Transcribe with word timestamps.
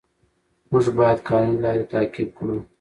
موږ 0.69 0.85
باید 0.97 1.19
قانوني 1.27 1.57
لارې 1.63 1.83
تعقیب 1.91 2.29
کړو 2.37 2.57